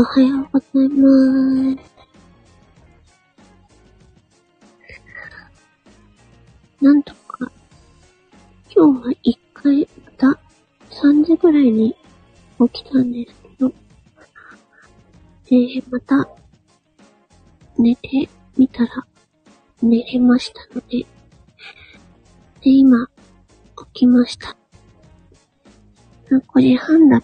[0.00, 1.10] おはようございま
[1.76, 1.92] す。
[6.80, 7.52] なんとか、
[8.74, 10.40] 今日は一回また
[10.88, 11.94] 3時ぐらいに
[12.72, 13.72] 起きたんですけど、
[15.48, 16.26] えー、また
[17.76, 18.26] 寝て
[18.56, 19.06] みたら
[19.82, 21.06] 寝れましたので、で、
[22.62, 23.12] 今起
[23.92, 24.56] きました。
[26.30, 27.22] 5時半だっ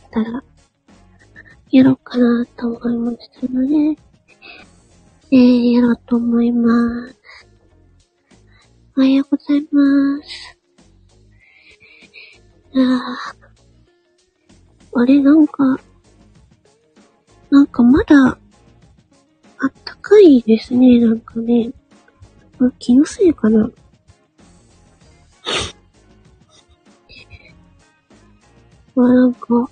[20.47, 21.71] ですね、なんかね。
[22.61, 23.69] あ気のせいかな。
[28.97, 29.69] あ、なんか、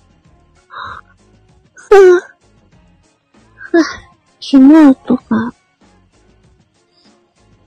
[4.41, 5.53] 昨日とか、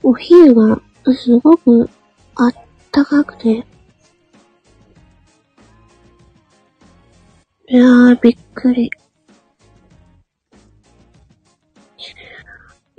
[0.03, 0.79] お昼が
[1.13, 1.89] すごく
[2.35, 2.53] あっ
[2.91, 3.65] たかくて、
[7.67, 8.89] いやー、びっくり。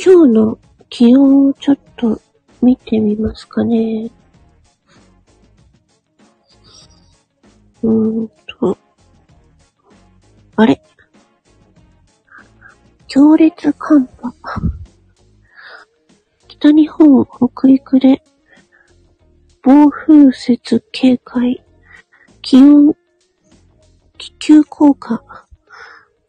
[0.03, 2.23] 今日の気温をちょっと
[2.63, 4.11] 見てみますかね。
[7.83, 8.79] うーんと。
[10.57, 10.83] あれ？
[13.09, 14.33] 強烈寒波。
[16.49, 18.23] 北日本、北陸で
[19.63, 21.63] 暴風雪警戒。
[22.41, 22.95] 気温、
[24.17, 25.47] 気球効果。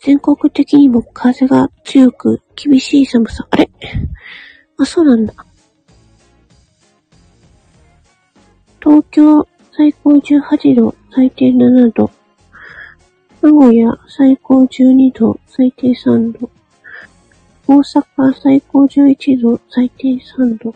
[0.04, 3.48] 全国的にも風が強く厳しい寒さ。
[3.52, 3.70] あれ？
[4.78, 5.34] あ、そうなんだ。
[8.82, 12.10] 東京最高18度、最低7度。
[13.44, 16.50] 名古屋最高12度、最低3度。
[17.68, 20.74] 大阪最高11度、最低3度。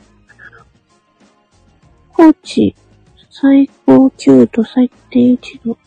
[2.13, 2.75] 高知
[3.31, 5.77] 最高9度、最低1度。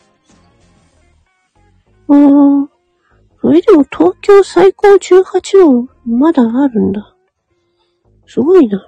[2.09, 2.67] あー、
[3.41, 7.15] それでも東京最高18度、まだあるんだ。
[8.27, 8.85] すごいな。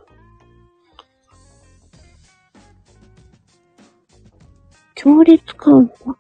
[4.96, 6.16] 強烈寒波。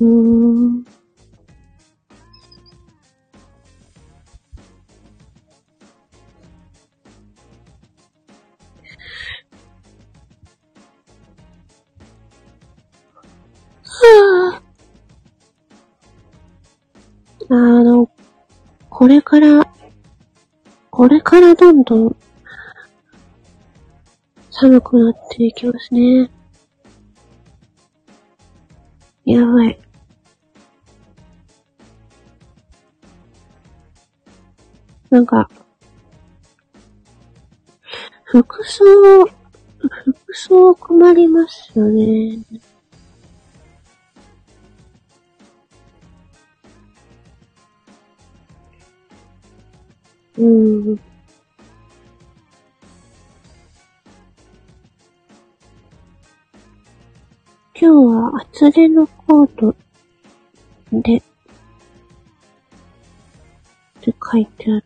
[0.00, 0.06] うー
[0.80, 0.84] ん。
[14.53, 14.53] あ
[18.96, 19.68] これから、
[20.92, 22.16] これからどんどん
[24.52, 26.30] 寒くなっていきますね。
[29.24, 29.80] やばい。
[35.10, 35.50] なんか、
[38.22, 38.84] 服装、
[39.24, 42.38] 服装困りますよね。
[50.36, 50.98] うん。
[57.76, 59.76] 今日は厚手のコート
[60.90, 61.22] で、っ
[64.00, 64.84] て書いてある。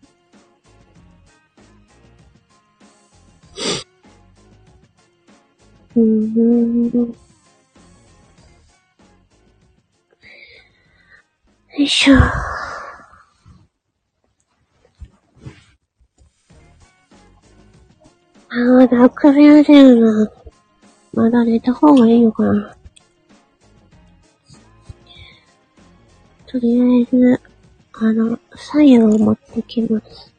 [5.96, 6.90] うーん。
[6.92, 7.14] よ
[11.78, 12.47] いしょ。
[19.28, 20.30] まだ首やせるな。
[21.12, 22.74] まだ寝た方がいいのかな。
[26.46, 27.40] とりあえず、
[27.92, 30.32] あの、左右を持ってきます。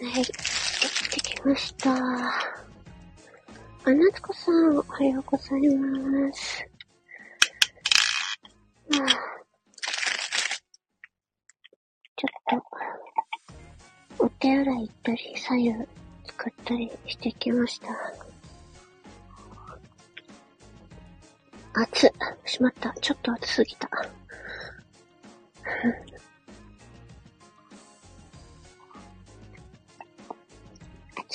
[0.00, 0.24] 行っ
[1.10, 1.92] てきました。
[1.92, 2.40] あ、
[3.84, 6.64] 夏子さん、おはようございます。
[8.92, 8.96] あ
[12.16, 12.60] ちょっ
[14.18, 15.74] と、お手洗い行ったり、左右
[16.26, 17.88] 作ったりしてきました。
[21.74, 22.10] 暑っ。
[22.44, 22.94] しまった。
[23.00, 23.88] ちょっと暑すぎた。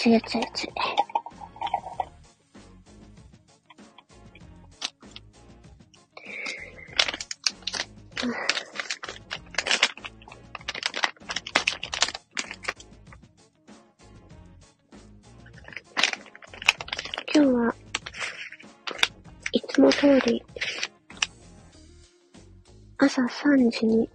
[0.04, 0.70] 暑い暑い暑い。
[17.34, 17.74] 今日は
[19.54, 20.44] いつも通り
[22.98, 24.10] 朝3時に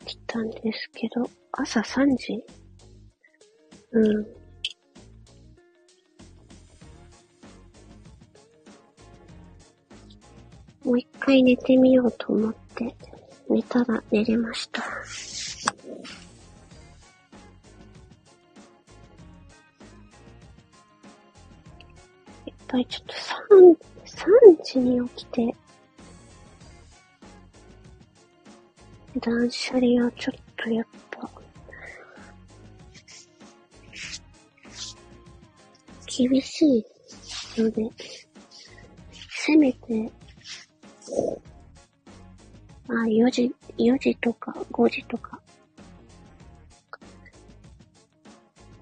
[0.00, 2.44] 起きたんですけど、朝3時？
[3.92, 4.41] うん。
[11.32, 12.94] 回寝てみようと思って、
[13.48, 14.82] 寝たら寝れました。
[14.82, 14.88] や
[22.52, 23.14] っぱりちょっと
[23.54, 25.54] 3、3時に起きて、
[29.18, 31.30] 断捨離はちょっとやっぱ、
[36.06, 36.84] 厳しい
[37.56, 37.88] ので、
[39.30, 40.12] せめて、
[42.88, 45.40] あ、4時、4時とか5時とか、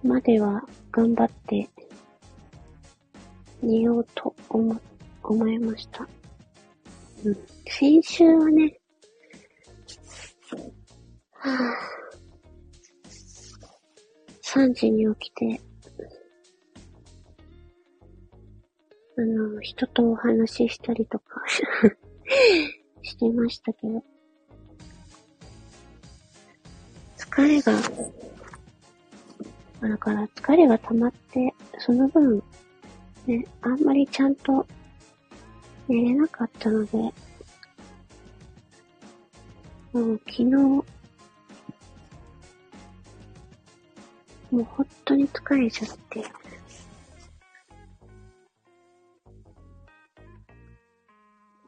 [0.03, 1.69] までは頑張って
[3.63, 4.81] 寝ようと思、
[5.23, 6.09] 思いました。
[7.25, 7.37] うん。
[7.67, 8.81] 先週はね、
[11.33, 15.61] はぁ、3時に起きて、
[19.17, 21.43] あの、人とお話ししたりとか
[23.03, 24.05] してましたけど、
[27.17, 27.73] 疲れが、
[29.81, 32.43] だから疲れが溜まって、その分、
[33.27, 34.67] ね、あんまりちゃんと
[35.89, 36.99] 寝れなかったので、
[39.93, 40.85] もう昨日、も
[44.53, 46.25] う本当に疲れちゃって、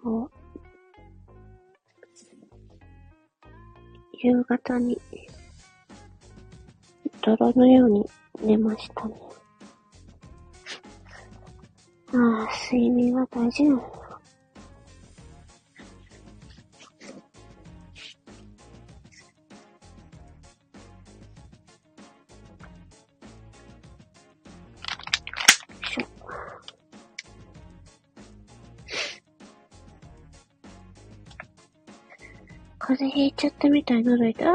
[0.02, 0.31] もう、
[4.22, 4.96] 夕方に、
[7.22, 8.08] 泥のように
[8.40, 9.14] 寝ましたね。
[12.14, 14.01] ああ、睡眠は大事なの。
[33.42, 34.46] ちゃったみたい喉痛い。
[34.46, 34.54] ああ。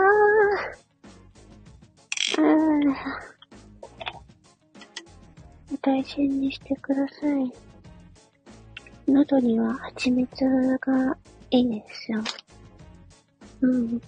[2.38, 2.43] あ
[5.73, 5.78] あ。
[5.82, 7.52] 大事にしてください。
[9.06, 10.45] 喉には蜂蜜
[10.80, 11.17] が
[11.52, 12.23] いいですよ。
[13.60, 14.02] うん。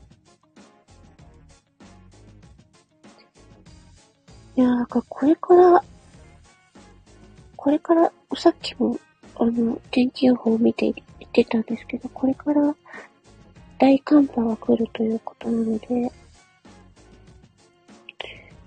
[4.55, 5.83] いやー、これから、
[7.57, 8.97] これから、さっきも、
[9.35, 12.73] あの、天気予報を見て言ってたんですけど、これから
[13.79, 16.11] 大寒波が来るということなので、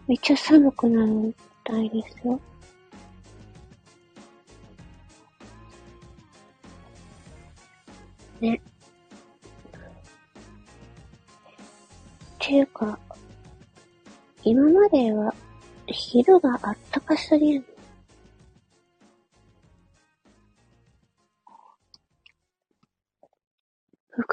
[0.09, 2.41] めっちゃ寒くなるみたいですよ。
[8.41, 8.59] ね。
[12.39, 12.99] ていうか、
[14.43, 15.35] 今までは
[15.87, 17.65] 昼があったかすぎる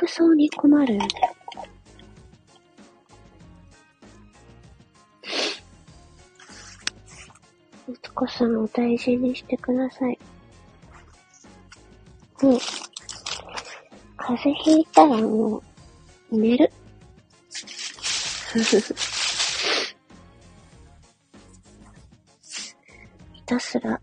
[0.10, 1.08] 服装に困るよね。
[7.88, 10.18] 息子さんを大事にしてください。
[12.42, 12.60] もう、
[14.18, 15.64] 風邪ひいたらもう、
[16.32, 16.72] 寝る。
[23.32, 24.02] ひたすら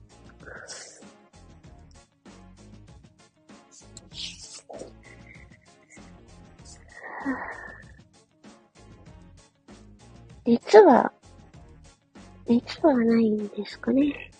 [10.87, 11.12] は、
[12.46, 14.31] 熱はないんですかね。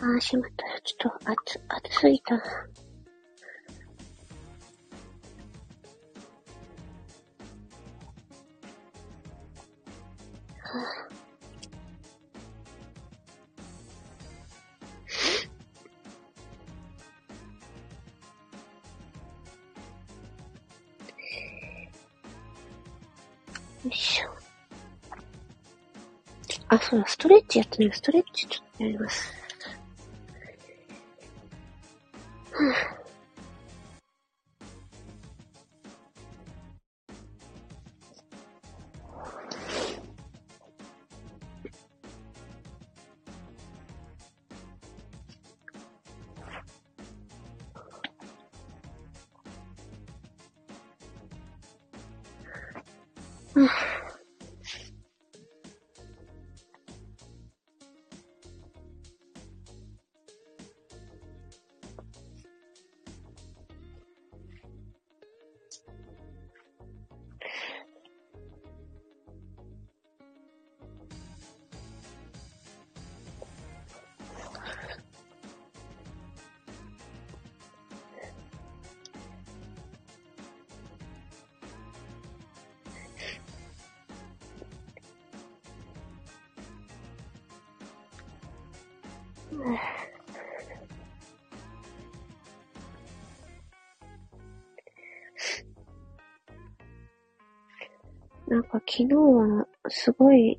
[0.00, 0.64] ああ、しまった。
[0.82, 2.36] ちょっと暑、暑すぎた。
[2.36, 2.40] は
[10.62, 11.27] あ
[23.88, 24.28] よいしょ。
[26.68, 27.92] あ、そうだ、ストレッチやってる。
[27.94, 29.37] ストレッチちょっとやります。
[98.46, 100.58] なんか昨日はすごい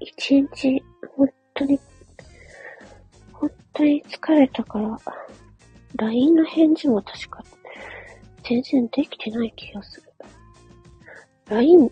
[0.00, 0.82] 一日
[1.16, 1.80] 本当に
[3.32, 4.98] 本当に疲れたから
[5.96, 7.44] LINE の返事も確か
[8.42, 10.10] 全然できてない気がする。
[11.48, 11.90] LINE、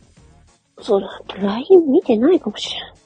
[0.81, 2.98] そうだ、LINE 見てないかもしれない。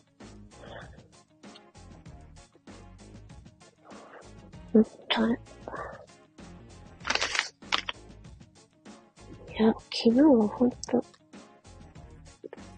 [4.75, 5.39] うっとる。
[9.51, 11.05] いや、昨日はほんと、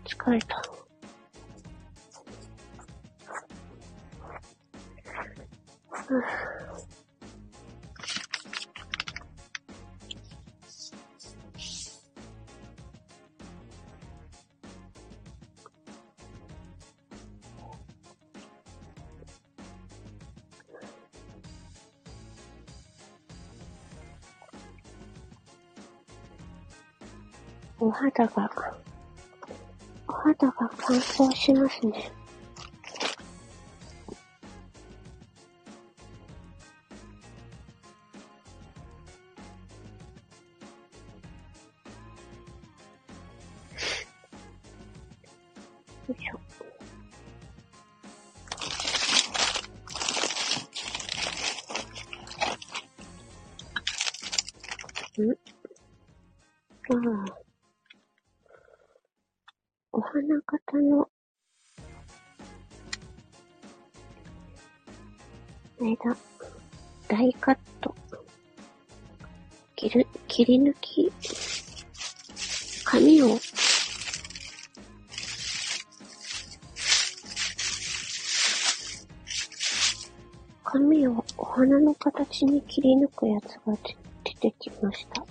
[0.05, 0.63] 疲れた。
[6.11, 6.19] う
[6.51, 6.54] ん
[27.81, 28.51] お肌が
[30.07, 32.13] お肌が乾燥しますね。
[82.35, 83.77] の形に切り抜くやつが
[84.25, 85.25] 出てきました。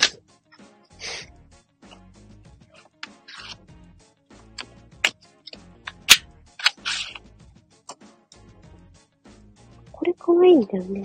[9.91, 11.03] これ可愛いんだよね。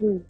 [0.00, 0.26] うん。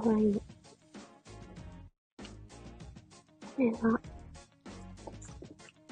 [0.00, 0.34] かわいい。
[0.34, 0.40] こ
[3.58, 4.00] れは、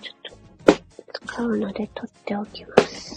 [0.01, 0.73] ちょっと、
[1.27, 3.16] 使うので取っておきます。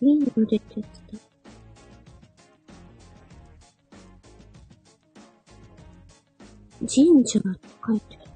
[0.00, 1.18] 瓶が出てやつだ。
[6.80, 8.30] 神社って書いてある。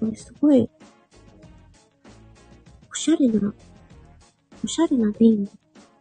[0.00, 0.70] これすごい、
[2.90, 3.54] おしゃれな、
[4.64, 5.50] おしゃれな瓶だ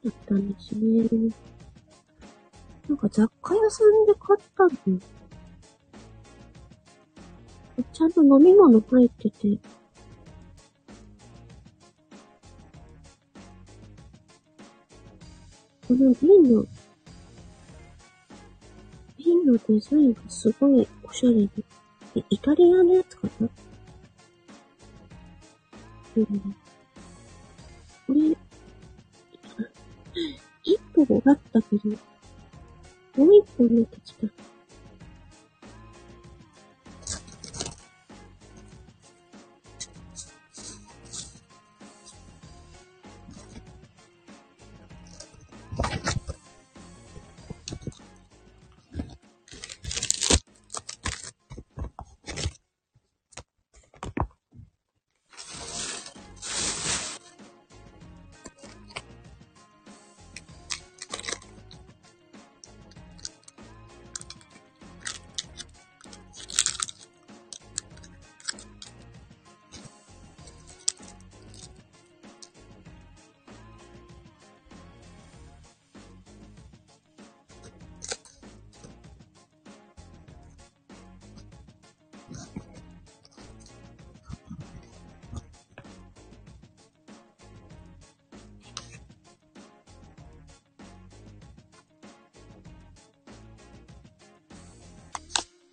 [0.09, 1.09] ったんですね。
[2.87, 4.99] なんか雑貨屋さんで買ったの。
[7.93, 9.59] ちゃんと飲み物入ってて、
[15.91, 16.65] この瓶の、
[19.17, 21.49] 瓶のデザインがすごいおしゃれで、
[22.15, 23.49] えイタリアのやつかな？
[26.15, 26.25] うん。
[28.07, 28.37] これ、
[30.63, 34.27] 一本あったけど、もう一本出てきた。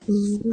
[0.08, 0.48] うん。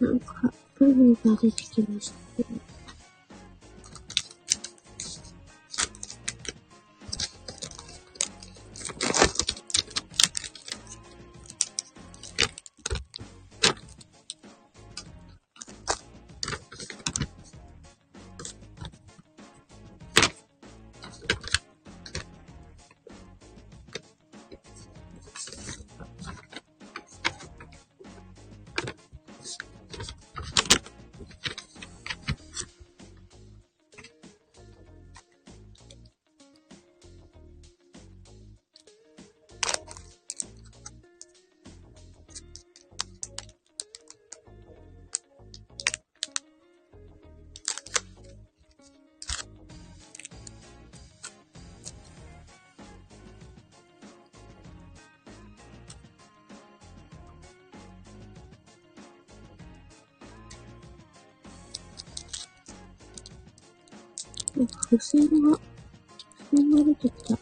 [0.00, 2.47] なんか、海が出てきました
[64.90, 65.58] 付箋が、
[66.50, 67.38] 付箋が出てきた。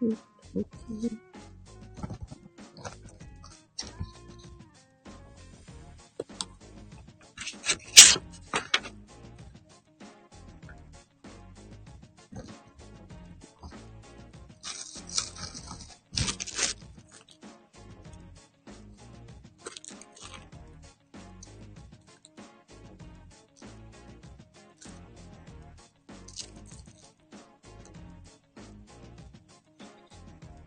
[0.00, 1.19] うん、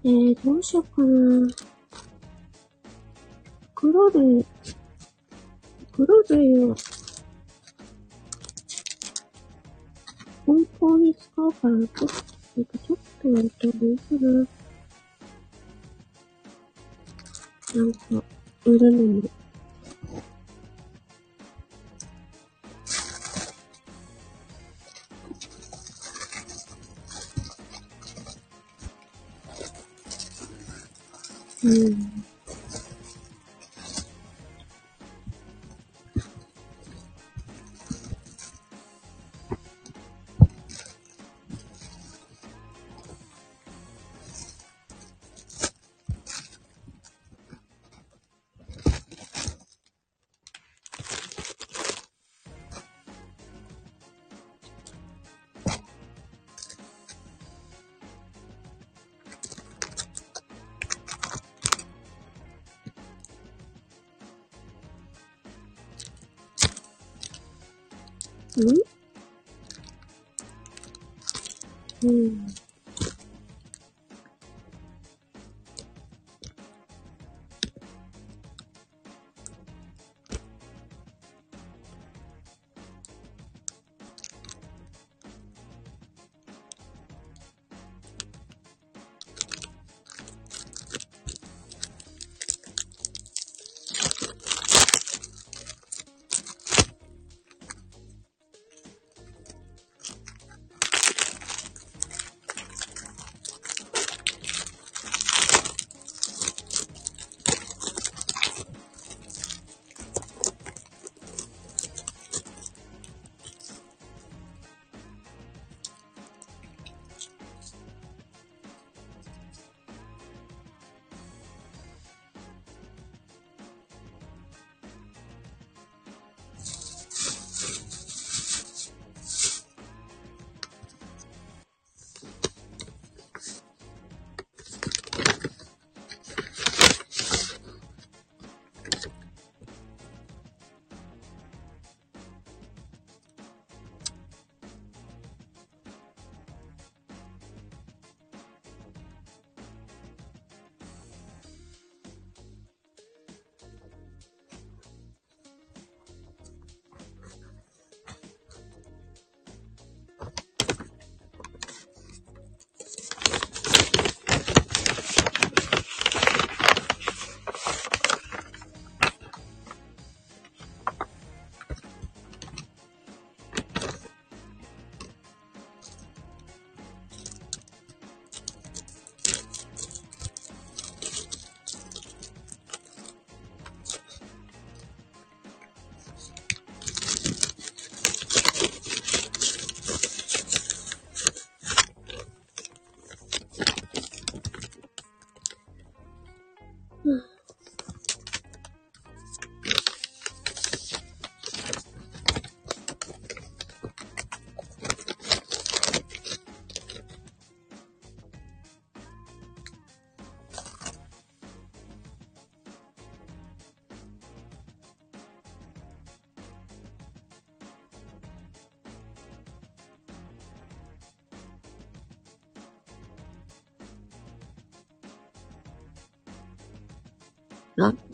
[0.06, 1.48] えー、どうしようかな。
[3.74, 4.46] 黒類、
[5.94, 6.76] 黒類を、
[10.46, 14.48] 本当に使うから、ちょっと、ちょっとやるとどうかな。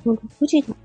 [0.05, 0.75] もう6時だ。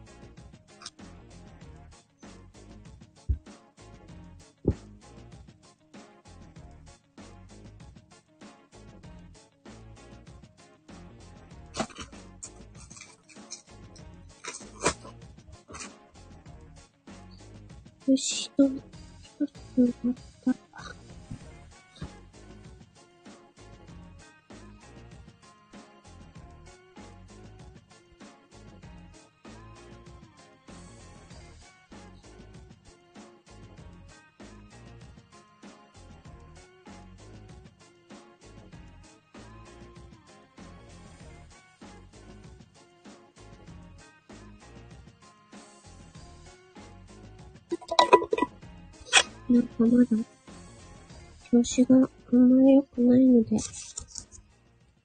[18.07, 20.54] よし、と、一つ終わった。
[49.55, 50.25] なんかまだ、
[51.49, 53.57] 調子があんまり良くないので、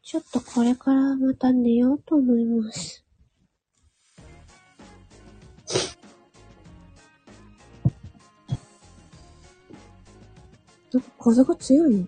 [0.01, 3.05] ちょっとこれからまた寝ようと思います。
[10.91, 12.05] なんか風が強いね。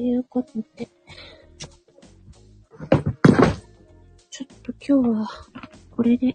[0.00, 0.88] いうことで、
[4.30, 5.28] ちょっと今日は、
[5.90, 6.34] これで、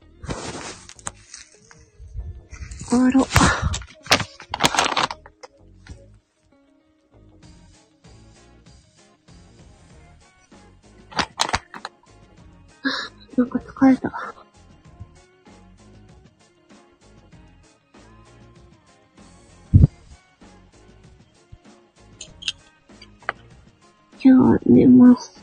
[24.26, 25.34] じゃあ、寝ます。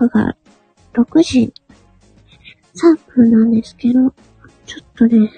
[0.00, 0.34] 刻が
[0.94, 1.52] 6時
[2.74, 4.10] 3分なんですけど、
[4.64, 5.30] ちょっとね、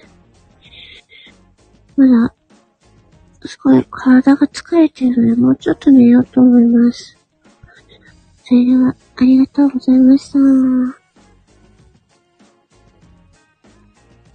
[1.97, 2.35] まだ、
[3.45, 7.19] すごい体が疲れてるので、もうちょっと寝ようと思います。
[8.45, 11.02] それでは、ありがとうございました。